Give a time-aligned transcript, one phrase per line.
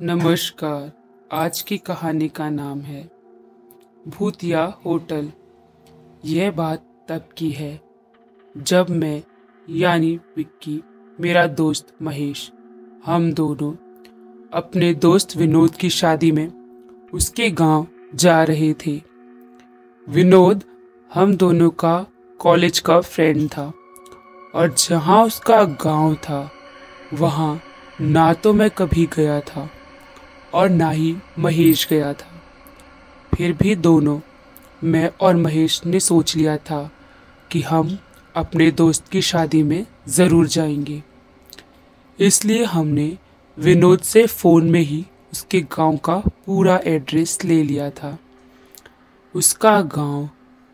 [0.00, 0.92] नमस्कार।
[1.32, 3.02] आज की कहानी का नाम है,
[4.08, 5.30] भूतिया होटल।
[6.24, 7.80] यह बात तब की है,
[8.56, 9.22] जब मैं,
[9.68, 10.82] यानी विक्की,
[11.20, 12.52] मेरा दोस्त महेश,
[13.04, 13.72] हम दोनों,
[14.52, 16.48] अपने दोस्त विनोद की शादी में
[17.14, 19.00] उसके गाँव जा रहे थे।
[20.08, 20.64] विनोद,
[21.14, 22.06] हम दोनों का
[22.40, 23.72] कॉलेज का फ्रेंड था
[24.54, 26.50] और जहाँ उसका गाँव था,
[27.14, 27.60] वहाँ
[28.00, 29.68] ना तो मैं कभी गया था।
[30.54, 32.42] और ना ही महेश गया था।
[33.36, 34.20] फिर भी दोनों,
[34.84, 36.90] मैं और महेश ने सोच लिया था
[37.50, 37.98] कि हम
[38.36, 41.02] अपने दोस्त की शादी में ज़रूर जाएँगे।
[42.18, 43.18] इसलिए हमने
[43.58, 48.18] विनोद से फ़ोन में ही उसके गाँव का पूरा एड्रेस ले लिया था।
[49.34, 50.28] उसका गाँव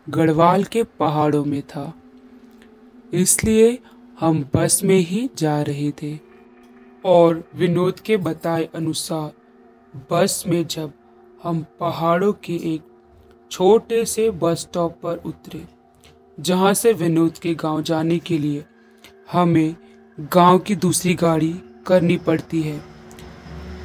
[0.09, 1.93] गढ़वाल के पहाड़ों में था।
[3.13, 3.79] इसलिए
[4.19, 6.19] हम बस में ही जा रहे थे
[7.05, 9.31] और विनोद के बताए अनुसार
[9.93, 10.91] बस में जब
[11.43, 12.81] हम पहाड़ों के एक
[13.51, 15.63] छोटे से बस स्टॉप पर उतरे,
[16.39, 18.63] जहाँ से विनोद के गाँव जाने के लिए
[19.31, 19.75] हमें
[20.33, 21.53] गाँव की दूसरी गाड़ी
[21.87, 22.77] करनी पड़ती है।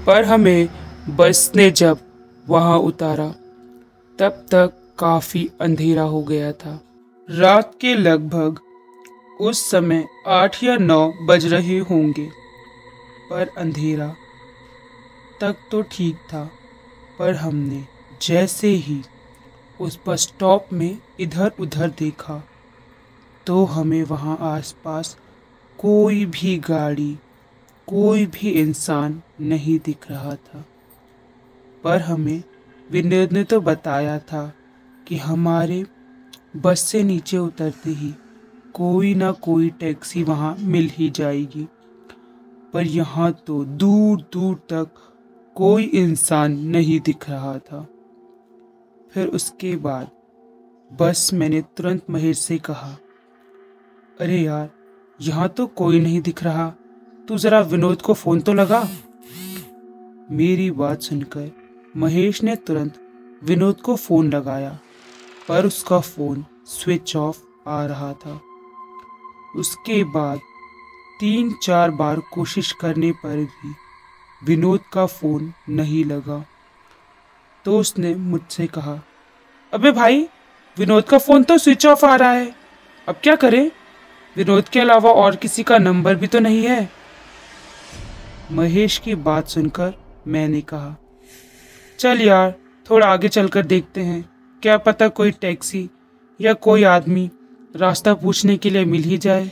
[0.06, 0.68] पर हमें
[1.08, 1.98] बस ने जब
[2.48, 3.28] वहाँ उतारा,
[4.18, 6.80] तब तक काफ़ी अंधेरा हो गया था।
[7.28, 8.60] रात के लगभग
[9.40, 12.28] उस समय आठ या नौ बज रहे होंगे,
[13.30, 14.14] पर अंधेरा
[15.40, 16.44] तक तो ठीक था,
[17.18, 17.84] पर हमने
[18.22, 19.00] जैसे ही
[19.80, 22.42] उस बस स्टॉप में इधर उधर देखा
[23.46, 25.16] तो हमें वहाँ आसपास
[25.78, 27.16] कोई भी गाड़ी,
[27.88, 30.64] कोई भी इंसान नहीं दिख रहा था।
[31.84, 32.42] पर हमें
[32.90, 34.52] विनोद ने तो बताया था
[35.06, 35.84] कि हमारे
[36.56, 38.14] बस से नीचे उतरते ही
[38.74, 41.66] कोई ना कोई टैक्सी वहाँ मिल ही जाएगी,
[42.72, 45.02] पर यहाँ तो दूर दूर तक
[45.56, 47.80] कोई इंसान नहीं दिख रहा था।
[49.12, 50.10] फिर उसके बाद
[50.90, 52.88] बस मैंने तुरंत महेश से कहा,
[54.20, 54.70] अरे यार,
[55.20, 56.68] यहाँ तो कोई नहीं दिख रहा।
[57.28, 58.80] तू जरा विनोद को फ़ोन तो लगा।
[60.30, 61.50] मेरी बात सुनकर
[61.96, 63.00] महेश ने तुरंत
[63.44, 64.78] विनोद को फ़ोन लगाया,
[65.48, 68.40] पर उसका फ़ोन स्विच ऑफ़ आ रहा था।
[69.56, 70.38] उसके बाद
[71.20, 73.74] तीन चार बार कोशिश करने पर भी
[74.44, 76.44] विनोद का फ़ोन नहीं लगा।
[77.64, 79.02] तो उसने मुझसे कहा,
[79.72, 80.28] अबे भाई,
[80.76, 82.54] विनोद का फ़ोन तो स्विच ऑफ़ आ रहा है।
[83.08, 83.70] अब क्या करें?
[84.36, 86.90] विनोद के अलावा और किसी का नंबर भी तो नहीं है।
[88.52, 89.94] महेश की बात सुनकर
[90.26, 90.96] मैंने कहा,
[91.98, 92.54] चल यार,
[92.90, 94.28] थोड़ा आगे चलकर देखते हैं।
[94.62, 95.88] क्या पता कोई टैक्सी
[96.40, 97.30] या कोई आदमी
[97.76, 99.50] रास्ता पूछने के लिए मिल ही जाए।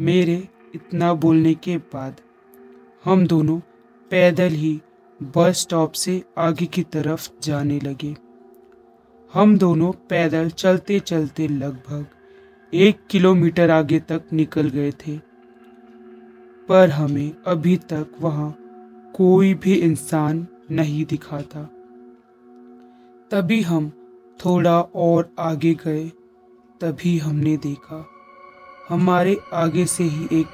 [0.00, 2.16] मेरे इतना बोलने के बाद
[3.06, 3.60] हम दोनों
[4.10, 4.80] पैदल ही
[5.22, 8.16] बस स्टॉप से आगे की तरफ़ जाने लगे।
[9.34, 12.06] हम दोनों पैदल चलते चलते लगभग
[12.74, 15.18] एक किलोमीटर आगे तक निकल गए थे।
[16.68, 18.56] पर हमें अभी तक वहाँ
[19.14, 21.64] कोई भी इंसान नहीं दिखा था।
[23.30, 23.92] तभी हम
[24.44, 26.08] थोड़ा और आगे गए,
[26.80, 28.06] तभी हमने देखा,
[28.88, 30.46] हमारे आगे से ही एक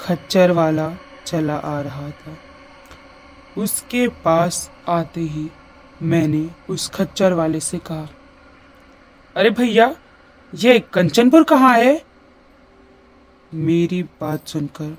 [0.00, 0.96] खच्चर वाला
[1.26, 2.36] चला आ रहा था।
[3.56, 5.48] उसके पास आते ही
[6.02, 8.08] मैंने उस खच्चर वाले से कहा,
[9.36, 9.94] अरे भैया,
[10.52, 12.00] ये कंचनपुर कहाँ है?
[13.52, 14.96] मेरी बात सुनकर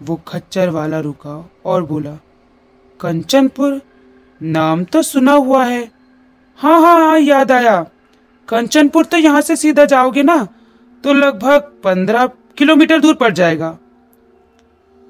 [0.00, 2.16] वो खच्चर वाला रुका और बोला,
[3.00, 3.80] कंचनपुर?
[4.40, 5.82] नाम तो सुना हुआ है।
[6.58, 7.80] हाँ हाँ हाँ याद आया।
[8.48, 10.36] कंचनपुर तो यहाँ से सीधा जाओगे ना
[11.04, 12.26] तो लगभग पंद्रह
[12.56, 13.76] किलोमीटर दूर पड़ जाएगा।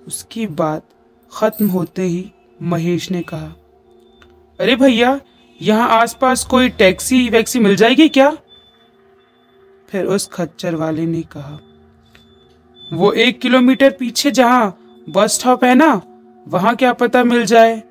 [0.06, 0.88] उसकी बात
[1.32, 2.32] खत्म होते ही
[2.62, 3.46] महेश ने कहा,
[4.60, 5.20] अरे भैया,
[5.60, 8.30] यहाँ आसपास कोई टैक्सी वैक्सी मिल जाएगी क्या?
[9.88, 11.58] फिर उस खच्चर वाले ने कहा,
[12.92, 16.02] वो एक किलोमीटर पीछे जहाँ बस स्टॉप है ना,
[16.48, 17.82] वहाँ क्या पता मिल जाए?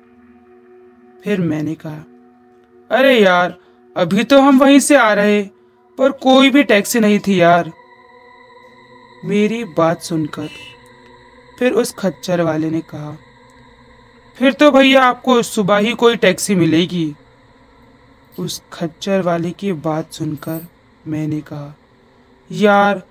[1.24, 2.04] फिर मैंने कहा,
[2.90, 3.56] अरे यार,
[3.96, 5.42] अभी तो हम वहीं से आ रहे,
[5.98, 7.72] पर कोई भी टैक्सी नहीं थी यार।
[9.24, 10.48] मेरी बात सुनकर
[11.62, 13.16] फिर उस खच्चर वाले ने कहा,
[14.36, 17.14] फिर तो भैया आपको सुबह ही कोई टैक्सी मिलेगी।
[18.38, 20.60] उस खच्चर वाले की बात सुनकर
[21.06, 21.74] मैंने कहा,
[22.50, 23.02] यार,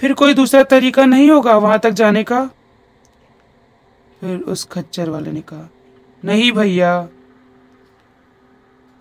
[0.00, 2.44] फिर कोई दूसरा तरीका नहीं होगा वहाँ तक जाने का?
[4.20, 5.68] फिर उस खच्चर वाले ने कहा,
[6.24, 7.02] नहीं भैया।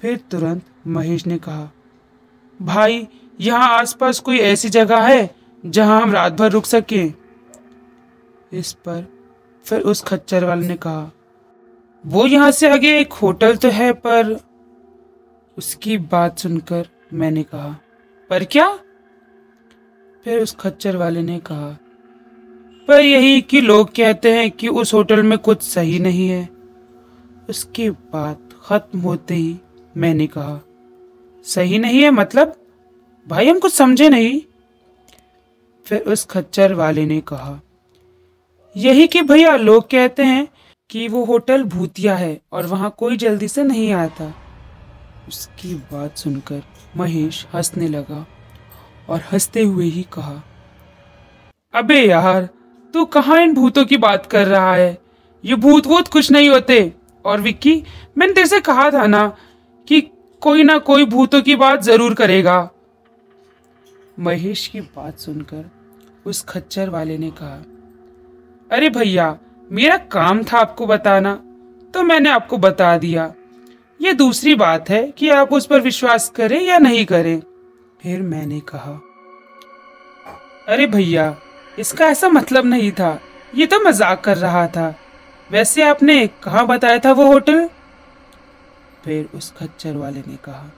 [0.01, 1.71] फिर तुरंत महेश ने कहा,
[2.61, 3.07] भाई,
[3.39, 7.13] यहाँ आसपास कोई ऐसी जगह है जहाँ हम रात भर रुक सकें?
[8.53, 9.05] इस पर
[9.65, 11.11] फिर उस खच्चर वाले ने कहा,
[12.05, 14.39] वो यहाँ से आगे एक होटल तो है, पर
[15.57, 17.79] उसकी बात सुनकर मैंने कहा,
[18.29, 18.79] पर क्या?
[20.23, 21.77] फिर उस खच्चर वाले ने कहा,
[22.87, 26.49] पर यही कि लोग कहते हैं कि उस होटल में कुछ सही नहीं है।
[27.49, 29.57] उसकी बात खत्म होते ही
[29.97, 30.61] मैंने कहा,
[31.45, 32.55] सही नहीं है मतलब?
[33.27, 34.41] भाई, हम कुछ समझे नहीं?
[35.85, 37.61] फिर उस खच्चर वाले ने कहा
[38.77, 40.47] यही कि भैया लोग कहते हैं
[40.89, 44.33] कि वो होटल भूतिया है और वहाँ कोई जल्दी से नहीं आता।
[45.27, 46.61] उसकी बात सुनकर
[46.97, 48.25] महेश हंसने लगा
[49.09, 50.43] और हँसते हुए ही कहा,
[51.73, 52.49] अबे यार,
[52.93, 54.97] तू कहाँ इन भूतों की बात कर रहा है?
[55.43, 56.93] ये भूत वूत कुछ नहीं होते।
[57.25, 57.83] और विक्की,
[58.17, 59.27] मैंने तेरे से कहा था ना
[59.87, 60.01] कि
[60.41, 62.69] कोई ना कोई भूतों की बात ज़रूर करेगा।
[64.19, 65.69] महेश की बात सुनकर
[66.25, 67.63] उस खच्चर वाले ने कहा
[68.69, 69.37] अरे भैया,
[69.71, 71.33] मेरा काम था आपको बताना
[71.93, 73.31] तो मैंने आपको बता दिया।
[73.99, 77.39] ये दूसरी बात है कि आप उस पर विश्वास करें या नहीं करें।
[77.99, 78.91] फिर मैंने कहा,
[80.67, 81.35] अरे भैया,
[81.77, 83.19] इसका ऐसा मतलब नहीं था,
[83.53, 84.93] ये तो मज़ाक कर रहा था।
[85.49, 87.67] वैसे आपने कहा बताया था वो होटल?
[89.03, 90.69] फिर उस खच्चर वाले ने कहा,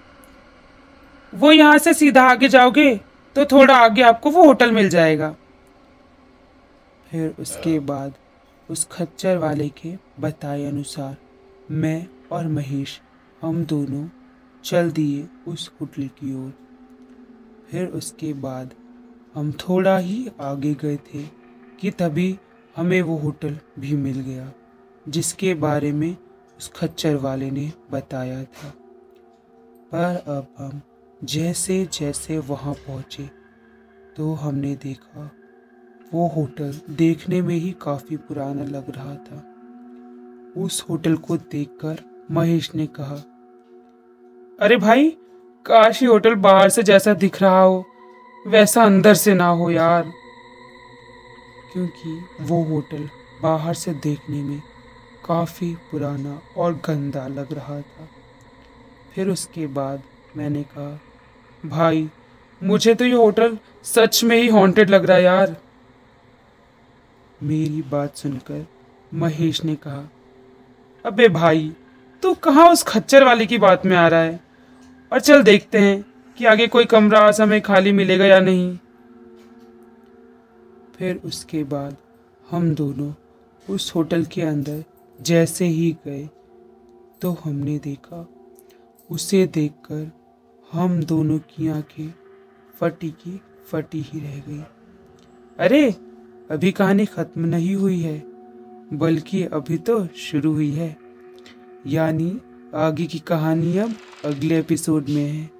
[1.33, 2.95] वो यहाँ से सीधा आगे जाओगे
[3.35, 5.33] तो थोड़ा आगे आपको वो होटल मिल जाएगा।
[7.11, 8.13] फिर उसके बाद
[8.69, 11.17] उस खच्चर वाले के बताए अनुसार
[11.71, 12.99] मैं और महेश,
[13.41, 14.07] हम दोनों
[14.63, 16.53] चल दिए उस होटल की ओर।
[17.71, 18.73] फिर उसके बाद
[19.35, 21.23] हम थोड़ा ही आगे गए थे
[21.81, 22.37] कि तभी
[22.75, 24.51] हमें वो होटल भी मिल गया,
[25.09, 26.15] जिसके बारे में
[26.59, 28.69] उस खच्चर वाले ने बताया था।
[29.91, 30.81] पर अब हम
[31.23, 33.29] जैसे जैसे वहाँ पहुँचे
[34.17, 35.29] तो हमने देखा
[36.13, 39.45] वो होटल देखने में ही काफ़ी पुराना लग रहा था।
[40.61, 43.15] उस होटल को देखकर महेश ने कहा,
[44.59, 45.09] अरे भाई,
[45.65, 47.85] काश ये होटल बाहर से जैसा दिख रहा हो,
[48.47, 50.11] वैसा अंदर से ना हो यार।
[51.73, 53.09] क्योंकि वो होटल
[53.43, 54.61] बाहर से देखने में
[55.25, 58.07] काफ़ी पुराना और गंदा लग रहा था।
[59.15, 60.03] फिर उसके बाद
[60.37, 60.99] मैंने कहा,
[61.65, 62.09] भाई,
[62.63, 65.57] मुझे तो ये होटल सच में ही हॉन्टेड लग रहा है यार।
[67.43, 68.65] मेरी बात सुनकर
[69.13, 70.09] महेश ने कहा,
[71.05, 71.75] अबे भाई,
[72.23, 74.39] तू कहाँ उस खच्चर वाले की बात में आ रहा है?
[75.11, 76.05] और चल देखते हैं
[76.37, 78.77] कि आगे कोई कमरा आज हमें खाली मिलेगा या नहीं.
[80.97, 81.97] फिर उसके बाद
[82.49, 83.13] हम दोनों
[83.73, 84.83] उस होटल के अंदर
[85.21, 86.29] जैसे ही गए
[87.21, 88.27] तो हमने देखा,
[89.09, 90.11] उसे देखकर
[90.71, 92.13] हम दोनों की आँखें
[92.79, 93.41] फटी की
[93.71, 94.63] फटी ही रह गई।
[95.59, 96.08] अरे
[96.49, 98.17] अभी कहानी खत्म नहीं हुई है,
[98.93, 100.95] बल्कि अभी तो शुरू हुई है।
[101.87, 102.39] यानी
[102.75, 103.93] आगे की कहानी अब
[104.25, 105.58] अगले एपिसोड में है।